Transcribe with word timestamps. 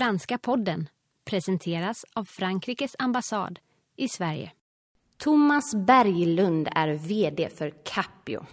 Franska 0.00 0.38
podden 0.38 0.88
presenteras 1.30 2.04
av 2.14 2.24
Frankrikes 2.24 2.96
ambassad 2.98 3.58
i 3.96 4.08
Sverige. 4.08 4.52
Thomas 5.18 5.74
Berglund 5.74 6.68
är 6.74 6.88
VD 6.88 7.48
för 7.48 7.74
Capio. 7.84 8.46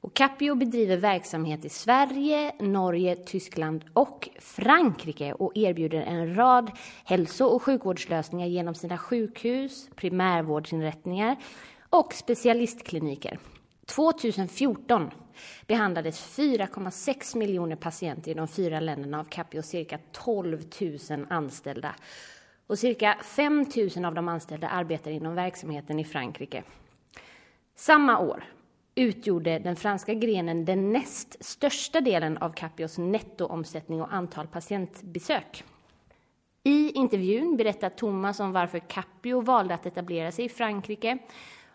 Och 0.00 0.14
Capio 0.14 0.54
bedriver 0.54 0.96
verksamhet 0.96 1.64
i 1.64 1.68
Sverige, 1.68 2.52
Norge, 2.60 3.16
Tyskland 3.16 3.84
och 3.92 4.28
Frankrike 4.40 5.32
och 5.32 5.52
erbjuder 5.56 6.00
en 6.00 6.34
rad 6.36 6.70
hälso 7.04 7.44
och 7.44 7.62
sjukvårdslösningar 7.62 8.46
genom 8.46 8.74
sina 8.74 8.98
sjukhus, 8.98 9.88
primärvårdsinrättningar 9.96 11.36
och 11.90 12.14
specialistkliniker. 12.14 13.38
2014 13.88 15.10
behandlades 15.66 16.38
4,6 16.38 17.36
miljoner 17.36 17.76
patienter 17.76 18.30
i 18.30 18.34
de 18.34 18.48
fyra 18.48 18.80
länderna 18.80 19.20
av 19.20 19.24
Capio 19.24 19.62
cirka 19.62 19.98
12 20.12 20.62
000 21.10 21.26
anställda. 21.30 21.94
Och 22.66 22.78
cirka 22.78 23.18
5 23.22 23.66
000 23.96 24.04
av 24.04 24.14
de 24.14 24.28
anställda 24.28 24.68
arbetar 24.68 25.10
inom 25.10 25.34
verksamheten 25.34 25.98
i 25.98 26.04
Frankrike. 26.04 26.62
Samma 27.76 28.18
år 28.18 28.44
utgjorde 28.94 29.58
den 29.58 29.76
franska 29.76 30.14
grenen 30.14 30.64
den 30.64 30.92
näst 30.92 31.36
största 31.40 32.00
delen 32.00 32.38
av 32.38 32.50
Capios 32.50 32.98
nettoomsättning 32.98 34.02
och 34.02 34.14
antal 34.14 34.46
patientbesök. 34.46 35.64
I 36.64 36.90
intervjun 36.90 37.56
berättar 37.56 37.90
Thomas 37.90 38.40
om 38.40 38.52
varför 38.52 38.78
Capio 38.78 39.40
valde 39.40 39.74
att 39.74 39.86
etablera 39.86 40.32
sig 40.32 40.44
i 40.44 40.48
Frankrike, 40.48 41.18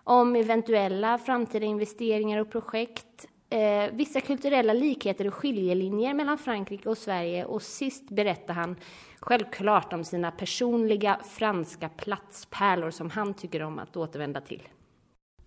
om 0.04 0.36
eventuella 0.36 1.18
framtida 1.18 1.66
investeringar 1.66 2.40
och 2.40 2.52
projekt, 2.52 3.28
eh, 3.50 3.92
vissa 3.94 4.22
kulturella 4.22 4.74
likheter 4.74 5.28
och 5.28 5.34
skiljelinjer 5.34 6.14
mellan 6.14 6.38
Frankrike 6.38 6.90
och 6.90 6.98
Sverige 6.98 7.46
och 7.46 7.62
sist 7.62 8.10
berättar 8.10 8.54
han 8.54 8.76
självklart 9.20 9.94
om 9.94 10.04
sina 10.04 10.32
personliga 10.32 11.20
franska 11.30 11.90
platspärlor 11.90 12.92
som 12.92 13.10
han 13.10 13.34
tycker 13.34 13.64
om 13.64 13.80
att 13.80 13.98
återvända 13.98 14.42
till. 14.42 14.62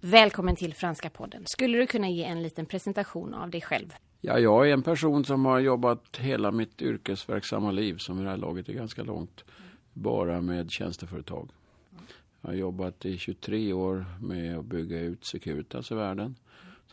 Välkommen 0.01 0.57
till 0.57 0.75
Franska 0.75 1.11
podden. 1.11 1.43
Skulle 1.47 1.79
du 1.79 1.87
kunna 1.87 2.09
ge 2.09 2.25
en 2.25 2.43
liten 2.43 2.67
presentation 2.67 3.35
av 3.35 3.51
dig 3.51 3.61
själv? 3.61 3.95
Ja, 4.21 4.39
jag 4.39 4.69
är 4.69 4.73
en 4.73 4.83
person 4.83 5.25
som 5.25 5.45
har 5.45 5.59
jobbat 5.59 6.17
hela 6.19 6.51
mitt 6.51 6.83
yrkesverksamma 6.83 7.71
liv, 7.71 7.97
som 7.97 8.21
i 8.21 8.23
det 8.23 8.31
här 8.31 8.37
laget 8.37 8.69
är 8.69 8.73
ganska 8.73 9.03
långt, 9.03 9.45
bara 9.93 10.41
med 10.41 10.71
tjänsteföretag. 10.71 11.51
Jag 12.41 12.49
har 12.49 12.55
jobbat 12.55 13.05
i 13.05 13.19
23 13.19 13.73
år 13.73 14.05
med 14.21 14.59
att 14.59 14.65
bygga 14.65 15.01
ut 15.01 15.25
Securitas 15.25 15.91
i 15.91 15.95
världen. 15.95 16.37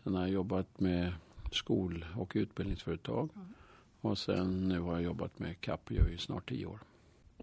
Sen 0.03 0.15
har 0.15 0.21
jag 0.21 0.31
jobbat 0.31 0.79
med 0.79 1.13
skol 1.51 2.05
och 2.17 2.31
utbildningsföretag. 2.35 3.29
Och 4.01 4.17
sen 4.17 4.67
nu 4.67 4.79
har 4.79 4.93
jag 4.93 5.03
jobbat 5.03 5.39
med 5.39 5.61
Capio 5.61 6.09
i 6.09 6.17
snart 6.17 6.49
10 6.49 6.65
år. 6.65 6.79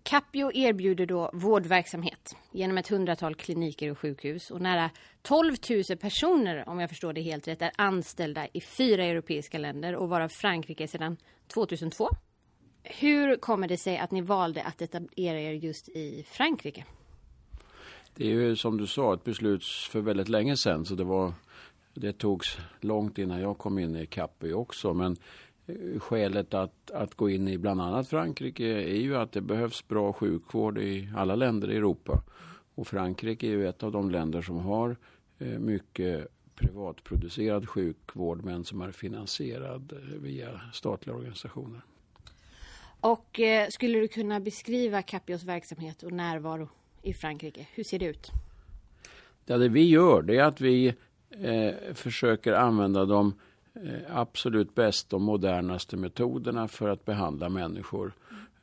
Capio 0.02 0.52
erbjuder 0.54 1.06
då 1.06 1.30
vårdverksamhet 1.32 2.36
genom 2.52 2.78
ett 2.78 2.88
hundratal 2.88 3.34
kliniker 3.34 3.90
och 3.90 3.98
sjukhus 3.98 4.50
och 4.50 4.60
nära 4.60 4.90
12 5.22 5.54
000 5.70 5.98
personer, 5.98 6.68
om 6.68 6.80
jag 6.80 6.90
förstår 6.90 7.12
det 7.12 7.20
helt 7.20 7.48
rätt, 7.48 7.62
är 7.62 7.70
anställda 7.76 8.46
i 8.52 8.60
fyra 8.60 9.04
europeiska 9.04 9.58
länder 9.58 9.94
och 9.96 10.08
varav 10.08 10.28
Frankrike 10.28 10.88
sedan 10.88 11.16
2002. 11.46 12.08
Hur 12.82 13.36
kommer 13.36 13.68
det 13.68 13.76
sig 13.76 13.98
att 13.98 14.10
ni 14.10 14.20
valde 14.20 14.62
att 14.62 14.82
etablera 14.82 15.40
er 15.40 15.52
just 15.52 15.88
i 15.88 16.24
Frankrike? 16.28 16.84
Det 18.20 18.26
är 18.26 18.30
ju 18.30 18.56
som 18.56 18.76
du 18.76 18.86
sa 18.86 19.14
ett 19.14 19.24
beslut 19.24 19.64
för 19.64 20.00
väldigt 20.00 20.28
länge 20.28 20.56
sedan 20.56 20.84
så 20.84 20.94
det 20.94 21.04
var 21.04 21.32
det 21.94 22.12
togs 22.12 22.58
långt 22.80 23.18
innan 23.18 23.40
jag 23.40 23.58
kom 23.58 23.78
in 23.78 23.96
i 23.96 24.06
Capio 24.06 24.54
också 24.54 24.94
men 24.94 25.16
eh, 25.66 26.00
skälet 26.00 26.54
att, 26.54 26.90
att 26.90 27.14
gå 27.14 27.30
in 27.30 27.48
i 27.48 27.58
bland 27.58 27.80
annat 27.80 28.08
Frankrike 28.08 28.64
är 28.64 29.00
ju 29.00 29.16
att 29.16 29.32
det 29.32 29.40
behövs 29.40 29.88
bra 29.88 30.12
sjukvård 30.12 30.78
i 30.78 31.12
alla 31.16 31.34
länder 31.34 31.70
i 31.70 31.76
Europa. 31.76 32.22
Och 32.74 32.86
Frankrike 32.86 33.46
är 33.46 33.50
ju 33.50 33.68
ett 33.68 33.82
av 33.82 33.92
de 33.92 34.10
länder 34.10 34.42
som 34.42 34.58
har 34.58 34.96
eh, 35.38 35.58
mycket 35.58 36.26
privatproducerad 36.54 37.68
sjukvård 37.68 38.44
men 38.44 38.64
som 38.64 38.80
är 38.80 38.92
finansierad 38.92 39.92
eh, 39.92 40.18
via 40.18 40.60
statliga 40.72 41.16
organisationer. 41.16 41.80
Och 43.00 43.40
eh, 43.40 43.68
skulle 43.68 43.98
du 43.98 44.08
kunna 44.08 44.40
beskriva 44.40 45.02
Capios 45.02 45.42
verksamhet 45.42 46.02
och 46.02 46.12
närvaro 46.12 46.68
i 47.02 47.14
Frankrike? 47.14 47.66
Hur 47.74 47.84
ser 47.84 47.98
det 47.98 48.06
ut? 48.06 48.30
Ja, 49.46 49.58
det 49.58 49.68
vi 49.68 49.88
gör 49.88 50.22
det 50.22 50.36
är 50.36 50.42
att 50.42 50.60
vi 50.60 50.94
eh, 51.30 51.94
försöker 51.94 52.52
använda 52.52 53.04
de 53.04 53.34
Eh, 53.74 54.18
absolut 54.18 54.74
bästa 54.74 55.16
och 55.16 55.22
modernaste 55.22 55.96
metoderna 55.96 56.68
för 56.68 56.88
att 56.88 57.04
behandla 57.04 57.48
människor. 57.48 58.12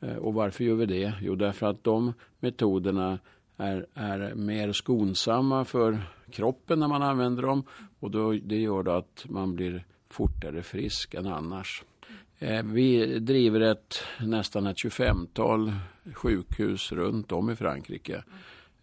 Eh, 0.00 0.16
och 0.16 0.34
varför 0.34 0.64
gör 0.64 0.74
vi 0.74 0.86
det? 0.86 1.12
Jo, 1.20 1.34
därför 1.34 1.66
att 1.66 1.84
de 1.84 2.12
metoderna 2.40 3.18
är, 3.56 3.86
är 3.94 4.34
mer 4.34 4.72
skonsamma 4.72 5.64
för 5.64 5.98
kroppen 6.30 6.78
när 6.78 6.88
man 6.88 7.02
använder 7.02 7.42
dem 7.42 7.62
och 8.00 8.10
då, 8.10 8.32
det 8.32 8.56
gör 8.56 8.82
då 8.82 8.90
att 8.90 9.26
man 9.28 9.54
blir 9.54 9.84
fortare 10.08 10.62
frisk 10.62 11.14
än 11.14 11.26
annars. 11.26 11.84
Eh, 12.38 12.62
vi 12.62 13.18
driver 13.18 13.60
ett, 13.60 14.02
nästan 14.20 14.66
ett 14.66 14.76
25-tal 14.76 15.72
sjukhus 16.14 16.92
runt 16.92 17.32
om 17.32 17.50
i 17.50 17.56
Frankrike. 17.56 18.22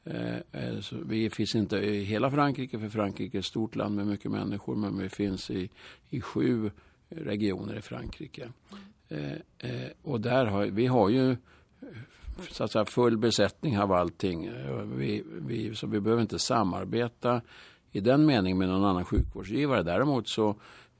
Eh, 0.03 0.35
eh, 0.35 0.75
vi 1.05 1.29
finns 1.29 1.55
inte 1.55 1.77
i 1.77 2.03
hela 2.03 2.31
Frankrike, 2.31 2.79
för 2.79 2.89
Frankrike 2.89 3.37
är 3.37 3.39
ett 3.39 3.45
stort 3.45 3.75
land 3.75 3.95
med 3.95 4.07
mycket 4.07 4.31
människor, 4.31 4.75
men 4.75 4.97
vi 4.97 5.09
finns 5.09 5.51
i, 5.51 5.69
i 6.09 6.21
sju 6.21 6.71
regioner 7.09 7.77
i 7.77 7.81
Frankrike. 7.81 8.49
Och 10.01 10.21
där 10.21 10.45
har, 10.45 10.65
vi 10.65 10.87
har 10.87 11.09
ju 11.09 11.35
så 12.49 12.63
att 12.63 12.71
säga, 12.71 12.85
full 12.85 13.17
besättning 13.17 13.79
av 13.79 13.91
allting. 13.91 14.51
Vi, 14.95 15.23
vi, 15.47 15.75
så 15.75 15.87
vi 15.87 15.99
behöver 15.99 16.21
inte 16.21 16.39
samarbeta 16.39 17.41
i 17.91 17.99
den 17.99 18.25
meningen 18.25 18.57
med 18.57 18.67
någon 18.67 18.85
annan 18.85 19.05
sjukvårdsgivare. 19.05 19.83
Däremot 19.83 20.27
så 20.27 20.55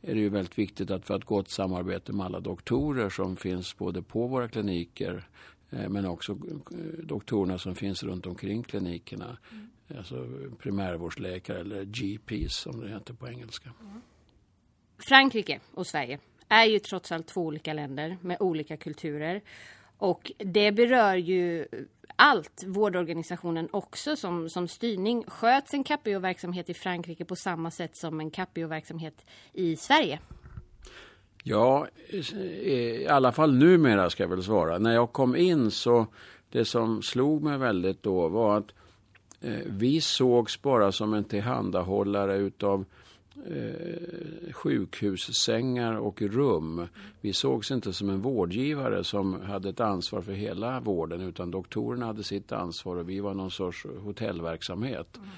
är 0.08 0.16
det 0.16 0.20
ju 0.20 0.30
väldigt 0.30 0.58
viktigt 0.58 0.92
att 0.92 1.10
vi 1.10 1.14
har 1.14 1.20
ett 1.20 1.26
gott 1.26 1.50
samarbete 1.50 2.14
med 2.14 2.26
alla 2.26 2.40
doktorer 2.40 3.10
som 3.10 3.36
finns 3.36 3.78
både 3.78 4.02
på 4.02 4.28
våra 4.28 4.48
kliniker 4.48 5.28
Eh, 5.76 5.90
men 5.90 6.06
också 6.06 6.32
eh, 6.32 6.78
doktorerna 7.04 7.58
som 7.58 7.76
finns 7.76 8.04
runt 8.04 8.26
omkring 8.26 8.64
klinikerna. 8.64 9.38
Mm. 9.52 9.70
Alltså 9.98 10.28
primärvårdsläkare 10.60 11.60
eller 11.60 11.84
GPs 11.84 12.56
som 12.56 12.80
det 12.80 12.90
heter 12.90 13.14
på 13.14 13.28
engelska. 13.28 13.70
Mm. 13.82 14.02
Frankrike 15.10 15.60
och 15.74 15.88
Sverige 15.88 16.20
är 16.48 16.66
ju 16.66 16.80
trots 16.80 17.12
allt 17.12 17.28
två 17.28 17.42
olika 17.42 17.74
länder 17.74 18.18
med 18.22 18.38
olika 18.40 18.78
kulturer. 18.78 19.42
Och 19.98 20.32
det 20.38 20.72
berör 20.72 21.16
ju 21.16 21.66
allt, 22.16 22.64
vårdorganisationen 22.68 23.70
också 23.72 24.16
som, 24.16 24.50
som 24.50 24.68
styrning. 24.68 25.24
Sköts 25.28 25.74
en 25.74 25.84
Capio-verksamhet 25.84 26.70
i 26.70 26.74
Frankrike 26.74 27.26
på 27.26 27.36
samma 27.36 27.72
sätt 27.72 27.96
som 27.96 28.20
en 28.20 28.32
Capio-verksamhet 28.32 29.26
i 29.54 29.76
Sverige? 29.76 30.20
Ja, 31.44 31.88
i 32.64 33.08
alla 33.08 33.32
fall 33.32 33.56
numera 33.56 34.10
ska 34.10 34.24
jag 34.24 34.30
väl 34.30 34.44
svara. 34.44 34.78
När 34.78 34.94
jag 34.94 35.12
kom 35.12 35.36
in 35.36 35.72
så 35.72 36.08
det 36.50 36.66
som 36.66 37.02
slog 37.02 37.44
mig 37.44 37.58
väldigt 37.58 38.04
då 38.04 38.28
var 38.28 38.58
att 38.58 38.74
eh, 39.42 39.60
vi 39.66 40.02
sågs 40.02 40.62
bara 40.62 40.92
som 40.92 41.14
en 41.14 41.24
tillhandahållare 41.24 42.36
utav 42.36 42.86
eh, 43.46 44.54
sjukhussängar 44.54 45.94
och 45.94 46.22
rum. 46.22 46.88
Vi 47.22 47.34
sågs 47.34 47.72
inte 47.72 47.94
som 47.94 48.10
en 48.10 48.22
vårdgivare 48.22 49.04
som 49.04 49.42
hade 49.42 49.70
ett 49.70 49.80
ansvar 49.80 50.22
för 50.22 50.32
hela 50.32 50.80
vården 50.80 51.22
utan 51.22 51.52
doktorerna 51.52 52.06
hade 52.06 52.24
sitt 52.24 52.52
ansvar 52.52 52.96
och 52.96 53.10
vi 53.10 53.20
var 53.20 53.34
någon 53.34 53.52
sorts 53.52 53.86
hotellverksamhet. 54.04 55.18
Mm. 55.18 55.30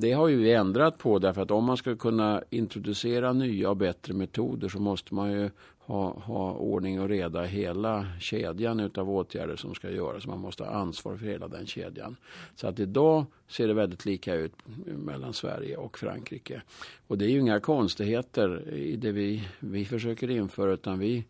Det 0.00 0.12
har 0.12 0.28
ju 0.28 0.36
vi 0.36 0.52
ändrat 0.52 0.98
på 0.98 1.18
därför 1.18 1.42
att 1.42 1.50
om 1.50 1.64
man 1.64 1.76
ska 1.76 1.96
kunna 1.96 2.42
introducera 2.50 3.32
nya 3.32 3.70
och 3.70 3.76
bättre 3.76 4.14
metoder 4.14 4.68
så 4.68 4.78
måste 4.78 5.14
man 5.14 5.32
ju 5.32 5.50
ha, 5.78 6.18
ha 6.18 6.52
ordning 6.52 7.00
och 7.00 7.08
reda 7.08 7.44
i 7.44 7.48
hela 7.48 8.06
kedjan 8.20 8.80
utav 8.80 9.10
åtgärder 9.10 9.56
som 9.56 9.74
ska 9.74 9.90
göras. 9.90 10.26
Man 10.26 10.38
måste 10.38 10.64
ha 10.64 10.70
ansvar 10.70 11.16
för 11.16 11.26
hela 11.26 11.48
den 11.48 11.66
kedjan. 11.66 12.16
Så 12.54 12.66
att 12.66 12.78
idag 12.78 13.26
ser 13.48 13.68
det 13.68 13.74
väldigt 13.74 14.04
lika 14.04 14.34
ut 14.34 14.52
mellan 14.84 15.32
Sverige 15.32 15.76
och 15.76 15.98
Frankrike. 15.98 16.62
Och 17.06 17.18
det 17.18 17.24
är 17.24 17.30
ju 17.30 17.40
inga 17.40 17.60
konstigheter 17.60 18.74
i 18.74 18.96
det 18.96 19.12
vi, 19.12 19.48
vi 19.58 19.84
försöker 19.84 20.30
införa 20.30 20.72
utan 20.72 20.98
vi 20.98 21.24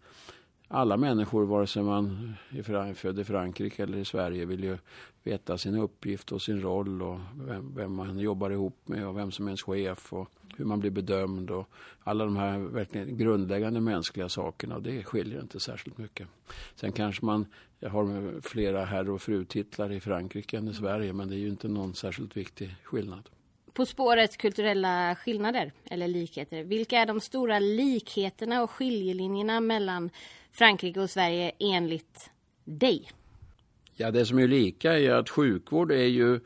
alla 0.68 0.96
människor, 0.96 1.46
vare 1.46 1.66
sig 1.66 1.82
man 1.82 2.34
är 2.50 2.94
född 2.94 3.18
i 3.18 3.24
Frankrike 3.24 3.82
eller 3.82 3.98
i 3.98 4.04
Sverige, 4.04 4.44
vill 4.44 4.64
ju 4.64 4.78
veta 5.22 5.58
sin 5.58 5.74
uppgift 5.74 6.32
och 6.32 6.42
sin 6.42 6.60
roll 6.60 7.02
och 7.02 7.18
vem, 7.34 7.74
vem, 7.76 7.94
man 7.94 8.18
jobbar 8.18 8.50
ihop 8.50 8.78
med 8.84 9.08
och 9.08 9.16
vem 9.16 9.30
som 9.30 9.46
är 9.46 9.50
ens 9.50 9.62
chef 9.62 10.12
och 10.12 10.28
hur 10.56 10.64
man 10.64 10.80
blir 10.80 10.90
bedömd 10.90 11.50
och 11.50 11.68
alla 12.04 12.24
de 12.24 12.36
här 12.36 12.58
verkligen 12.58 13.16
grundläggande 13.16 13.80
mänskliga 13.80 14.28
sakerna. 14.28 14.76
och 14.76 14.82
Det 14.82 15.02
skiljer 15.02 15.40
inte 15.40 15.60
särskilt 15.60 15.98
mycket. 15.98 16.28
Sen 16.74 16.92
kanske 16.92 17.24
man 17.24 17.46
har 17.82 18.40
flera 18.40 18.84
herr 18.84 19.10
och 19.10 19.22
frutitlar 19.22 19.92
i 19.92 20.00
Frankrike 20.00 20.58
än 20.58 20.68
i 20.68 20.74
Sverige, 20.74 21.12
men 21.12 21.28
det 21.28 21.34
är 21.34 21.38
ju 21.38 21.48
inte 21.48 21.68
någon 21.68 21.94
särskilt 21.94 22.36
viktig 22.36 22.76
skillnad. 22.84 23.28
På 23.72 23.86
spåret 23.86 24.36
kulturella 24.36 25.16
skillnader 25.16 25.72
eller 25.90 26.08
likheter. 26.08 26.64
Vilka 26.64 26.98
är 26.98 27.06
de 27.06 27.20
stora 27.20 27.58
likheterna 27.58 28.62
och 28.62 28.70
skiljelinjerna 28.70 29.60
mellan 29.60 30.10
Frankrike 30.52 31.00
och 31.00 31.10
Sverige 31.10 31.52
enligt 31.58 32.30
dig? 32.64 33.10
Ja, 33.94 34.10
det 34.10 34.26
som 34.26 34.38
är 34.38 34.48
lika 34.48 34.98
är 34.98 35.10
att 35.10 35.28
sjukvård 35.28 35.92
är 35.92 36.06
ju 36.06 36.40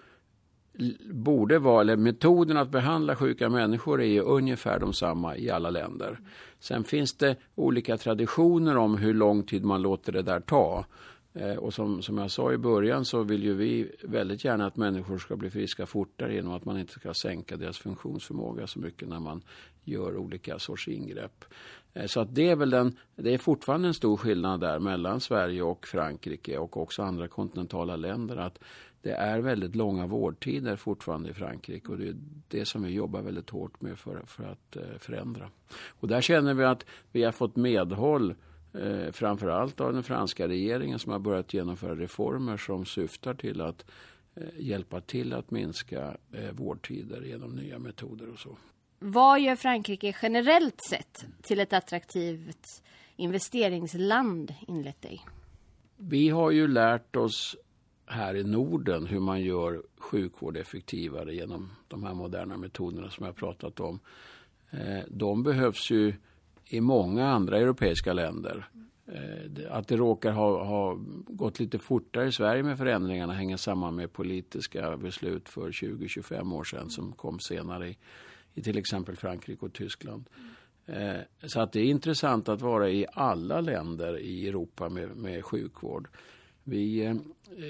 borde 1.10 1.58
vara, 1.58 1.80
eller 1.80 1.96
metoden 1.96 2.56
att 2.56 2.70
behandla 2.70 3.16
sjuka 3.16 3.48
människor 3.48 4.00
är 4.00 4.06
ju 4.06 4.20
ungefär 4.20 4.78
de 4.78 4.92
samma 4.92 5.36
i 5.36 5.50
alla 5.50 5.70
länder. 5.70 6.18
Sen 6.60 6.84
finns 6.84 7.14
det 7.14 7.36
olika 7.54 7.96
traditioner 7.96 8.76
om 8.76 8.96
hur 8.96 9.14
lång 9.14 9.42
tid 9.42 9.64
man 9.64 9.82
låter 9.82 10.12
det 10.12 10.22
där 10.22 10.40
ta. 10.40 10.84
Eh, 11.34 11.56
och 11.56 11.74
som, 11.74 12.02
som 12.02 12.18
jag 12.18 12.30
sa 12.30 12.52
i 12.52 12.58
början 12.58 13.04
så 13.04 13.22
vill 13.22 13.42
ju 13.42 13.54
vi 13.54 13.92
väldigt 14.02 14.44
gärna 14.44 14.66
att 14.66 14.76
människor 14.76 15.18
ska 15.18 15.36
bli 15.36 15.50
friska 15.50 15.86
fortare 15.86 16.34
genom 16.34 16.52
att 16.52 16.64
man 16.64 16.78
inte 16.78 16.92
ska 16.92 17.14
sänka 17.14 17.56
deras 17.56 17.78
funktionsförmåga 17.78 18.66
så 18.66 18.78
mycket 18.78 19.08
när 19.08 19.20
man 19.20 19.42
gör 19.84 20.16
olika 20.16 20.58
sorts 20.58 20.88
ingrepp. 20.88 21.44
Eh, 21.94 22.06
så 22.06 22.20
att 22.20 22.34
det 22.34 22.48
är 22.48 22.56
väl 22.56 22.70
den, 22.70 22.98
det 23.16 23.34
är 23.34 23.38
fortfarande 23.38 23.88
en 23.88 23.94
stor 23.94 24.16
skillnad 24.16 24.60
där 24.60 24.78
mellan 24.78 25.20
Sverige 25.20 25.62
och 25.62 25.86
Frankrike 25.86 26.58
och 26.58 26.76
också 26.76 27.02
andra 27.02 27.28
kontinentala 27.28 27.96
länder. 27.96 28.36
Att 28.36 28.58
det 29.02 29.12
är 29.12 29.40
väldigt 29.40 29.76
långa 29.76 30.06
vårdtider 30.06 30.76
fortfarande 30.76 31.30
i 31.30 31.34
Frankrike 31.34 31.88
och 31.88 31.98
det 31.98 32.08
är 32.08 32.16
det 32.48 32.64
som 32.64 32.82
vi 32.82 32.90
jobbar 32.90 33.22
väldigt 33.22 33.50
hårt 33.50 33.80
med 33.80 33.98
för, 33.98 34.22
för 34.26 34.44
att 34.44 34.76
eh, 34.76 34.98
förändra. 34.98 35.50
Och 36.00 36.08
där 36.08 36.20
känner 36.20 36.54
vi 36.54 36.64
att 36.64 36.86
vi 37.12 37.22
har 37.22 37.32
fått 37.32 37.56
medhåll 37.56 38.34
eh, 38.74 39.12
framförallt 39.12 39.80
av 39.80 39.92
den 39.92 40.02
franska 40.02 40.48
regeringen 40.48 40.98
som 40.98 41.12
har 41.12 41.18
börjat 41.18 41.54
genomföra 41.54 41.96
reformer 41.96 42.56
som 42.56 42.84
syftar 42.86 43.34
till 43.34 43.60
att 43.60 43.84
eh, 44.34 44.42
hjälpa 44.58 45.00
till 45.00 45.32
att 45.32 45.50
minska 45.50 46.16
eh, 46.32 46.52
vårdtider 46.52 47.22
genom 47.22 47.50
nya 47.50 47.78
metoder 47.78 48.32
och 48.32 48.38
så. 48.38 48.56
Vad 48.98 49.40
gör 49.40 49.56
Frankrike 49.56 50.14
generellt 50.22 50.84
sett 50.90 51.24
till 51.42 51.60
ett 51.60 51.72
attraktivt 51.72 52.82
investeringsland 53.16 54.54
enligt 54.68 55.02
dig? 55.02 55.26
Vi 55.96 56.28
har 56.28 56.50
ju 56.50 56.68
lärt 56.68 57.16
oss 57.16 57.56
här 58.06 58.36
i 58.36 58.44
Norden 58.44 59.06
hur 59.06 59.20
man 59.20 59.42
gör 59.42 59.82
sjukvård 59.98 60.56
effektivare 60.56 61.34
genom 61.34 61.70
de 61.88 62.02
här 62.02 62.14
moderna 62.14 62.56
metoderna 62.56 63.10
som 63.10 63.26
jag 63.26 63.36
pratat 63.36 63.80
om. 63.80 64.00
Eh, 64.70 65.04
de 65.08 65.42
behövs 65.42 65.90
ju 65.90 66.14
i 66.72 66.80
många 66.80 67.28
andra 67.28 67.58
europeiska 67.58 68.12
länder. 68.12 68.68
Eh, 69.06 69.76
att 69.76 69.88
det 69.88 69.96
råkar 69.96 70.32
ha, 70.32 70.64
ha, 70.64 70.98
gått 71.26 71.60
lite 71.60 71.78
fortare 71.78 72.26
i 72.26 72.32
Sverige 72.32 72.62
med 72.62 72.78
förändringarna 72.78 73.32
hänger 73.32 73.56
samman 73.56 73.94
med 73.94 74.12
politiska 74.12 74.96
beslut 74.96 75.48
för 75.48 75.70
20-25 75.70 76.54
år 76.54 76.64
sedan 76.64 76.90
som 76.90 77.12
kom 77.12 77.40
senare 77.40 77.88
i, 77.88 77.96
i 78.54 78.62
till 78.62 78.78
exempel 78.78 79.16
Frankrike 79.16 79.66
och 79.66 79.72
Tyskland. 79.72 80.24
Eh, 80.86 81.20
så 81.46 81.60
att 81.60 81.72
det 81.72 81.80
är 81.80 81.84
intressant 81.84 82.48
att 82.48 82.60
vara 82.60 82.90
i 82.90 83.06
alla 83.12 83.60
länder 83.60 84.18
i 84.18 84.48
Europa 84.48 84.88
med, 84.88 85.16
med 85.16 85.44
sjukvård. 85.44 86.08
Vi, 86.64 87.04
eh, 87.04 87.14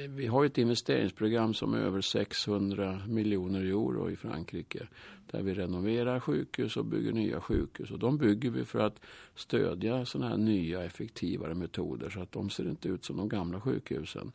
vi 0.09 0.27
har 0.27 0.45
ett 0.45 0.59
investeringsprogram 0.59 1.55
som 1.55 1.75
är 1.75 1.79
över 1.79 2.01
600 2.01 3.03
miljoner 3.09 3.61
euro 3.61 4.11
i 4.11 4.17
Frankrike. 4.17 4.87
Där 5.31 5.43
vi 5.43 5.55
renoverar 5.55 6.21
sjukhus 6.21 6.77
och 6.77 6.85
bygger 6.85 7.13
nya 7.13 7.41
sjukhus. 7.41 7.91
Och 7.91 7.99
de 7.99 8.19
bygger 8.19 8.51
vi 8.51 8.65
för 8.65 8.79
att 8.79 9.01
stödja 9.35 10.07
sådana 10.07 10.29
här 10.29 10.37
nya 10.37 10.85
effektivare 10.85 11.55
metoder 11.55 12.11
så 12.11 12.21
att 12.21 12.33
de 12.33 12.51
ser 12.51 12.71
inte 12.71 12.89
ut 12.89 13.05
som 13.05 13.17
de 13.17 13.29
gamla 13.29 13.61
sjukhusen. 13.61 14.33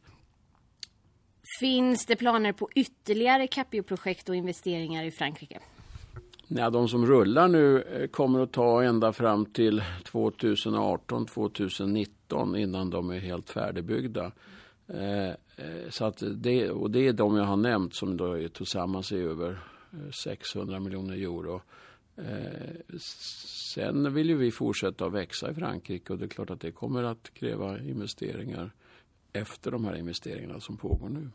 Finns 1.60 2.06
det 2.06 2.16
planer 2.16 2.54
på 2.54 2.70
ytterligare 2.76 3.48
Capio-projekt 3.48 4.30
och 4.30 4.36
investeringar 4.36 5.04
i 5.04 5.12
Frankrike? 5.12 5.60
Ja, 6.50 6.70
de 6.70 6.90
som 6.90 7.06
rullar 7.06 7.48
nu 7.48 7.82
eh, 7.82 8.08
kommer 8.08 8.40
att 8.40 8.52
ta 8.52 8.84
ända 8.84 9.14
fram 9.14 9.46
till 9.46 9.84
2018-2019 10.04 12.58
innan 12.58 12.90
de 12.90 13.10
är 13.10 13.20
helt 13.20 13.50
färdigbyggda. 13.50 14.32
Eh, 14.88 15.28
eh, 15.28 15.36
så 15.90 16.06
att 16.06 16.24
det, 16.36 16.70
och 16.70 16.92
det 16.92 17.08
är 17.08 17.14
de 17.14 17.36
jag 17.36 17.44
har 17.44 17.58
nämnt 17.58 17.96
som 17.96 18.18
då 18.18 18.34
är 18.34 18.48
tillsammans 18.48 19.12
är 19.12 19.18
över 19.18 19.60
600 20.24 20.80
miljoner 20.80 21.14
euro. 21.14 21.62
Sen 23.78 24.14
vill 24.14 24.30
ju 24.30 24.38
vi 24.38 24.52
fortsätta 24.52 25.06
att 25.06 25.14
växa 25.14 25.52
i 25.52 25.54
Frankrike 25.54 26.14
och 26.14 26.20
det 26.20 26.26
är 26.26 26.30
klart 26.30 26.50
att 26.50 26.62
det 26.62 26.72
kommer 26.72 27.04
att 27.04 27.34
kräva 27.34 27.80
investeringar 27.80 28.72
efter 29.34 29.72
de 29.72 29.86
här 29.86 29.96
investeringarna 29.96 30.60
som 30.60 30.78
pågår 30.78 31.10
nu. 31.10 31.30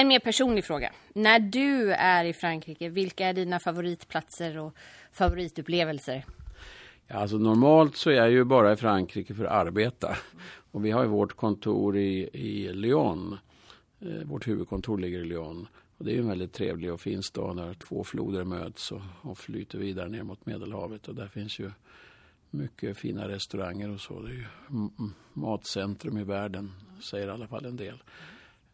En 0.00 0.08
mer 0.08 0.18
personlig 0.18 0.64
fråga. 0.64 0.92
När 1.12 1.40
du 1.40 1.92
är 1.92 2.24
i 2.24 2.32
Frankrike, 2.32 2.88
vilka 2.88 3.26
är 3.26 3.32
dina 3.32 3.60
favoritplatser 3.60 4.58
och 4.58 4.74
favoritupplevelser? 5.12 6.24
Alltså 7.08 7.38
normalt 7.38 7.96
så 7.96 8.10
är 8.10 8.14
jag 8.14 8.30
ju 8.30 8.44
bara 8.44 8.72
i 8.72 8.76
Frankrike 8.76 9.34
för 9.34 9.44
att 9.44 9.66
arbeta. 9.66 10.16
Och 10.70 10.84
vi 10.84 10.90
har 10.90 11.02
ju 11.02 11.08
vårt 11.08 11.36
kontor 11.36 11.96
i, 11.96 12.30
i 12.32 12.72
Lyon. 12.72 13.38
Eh, 14.00 14.24
vårt 14.24 14.48
huvudkontor 14.48 14.98
ligger 14.98 15.18
i 15.18 15.24
Lyon. 15.24 15.68
Och 15.98 16.04
det 16.04 16.14
är 16.14 16.18
en 16.18 16.28
väldigt 16.28 16.52
trevlig 16.52 16.92
och 16.92 17.00
fin 17.00 17.22
stad 17.22 17.56
där 17.56 17.74
två 17.74 18.04
floder 18.04 18.44
möts 18.44 18.92
och, 18.92 19.02
och 19.22 19.38
flyter 19.38 19.78
vidare 19.78 20.08
ner 20.08 20.22
mot 20.22 20.46
Medelhavet. 20.46 21.08
Och 21.08 21.14
där 21.14 21.28
finns 21.28 21.58
ju 21.58 21.70
mycket 22.50 22.98
fina 22.98 23.28
restauranger 23.28 23.90
och 23.90 24.00
så. 24.00 24.22
Det 24.22 24.30
är 24.30 24.34
ju 24.34 24.46
matcentrum 25.32 26.18
i 26.18 26.24
världen, 26.24 26.72
säger 27.02 27.26
i 27.26 27.30
alla 27.30 27.48
fall 27.48 27.64
en 27.64 27.76
del. 27.76 28.02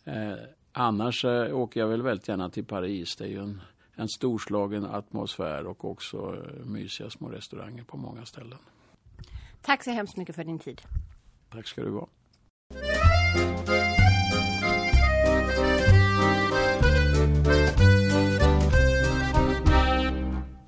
Eh, 0.04 0.34
Annars 0.78 1.24
eh, 1.24 1.56
åker 1.56 1.80
jag 1.80 1.88
väl 1.88 2.02
väldigt 2.02 2.28
gärna 2.28 2.50
till 2.50 2.64
Paris. 2.64 3.16
Det 3.16 3.24
är 3.24 3.28
ju 3.28 3.38
en, 3.38 3.60
en 3.94 4.08
storslagen 4.08 4.84
atmosfär 4.84 5.66
och 5.66 5.84
också 5.84 6.16
eh, 6.16 6.66
mysiga 6.66 7.10
små 7.10 7.28
restauranger 7.28 7.84
på 7.84 7.96
många 7.96 8.24
ställen. 8.26 8.58
Tack 9.62 9.84
så 9.84 9.90
hemskt 9.90 10.16
mycket 10.16 10.34
för 10.34 10.44
din 10.44 10.58
tid. 10.58 10.82
Tack 11.50 11.66
ska 11.66 11.82
du 11.82 11.90
ha. 11.90 12.08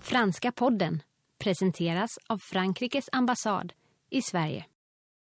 Franska 0.00 0.52
podden 0.52 1.02
presenteras 1.38 2.18
av 2.26 2.38
Frankrikes 2.38 3.08
ambassad 3.12 3.72
i 4.10 4.22
Sverige. 4.22 4.64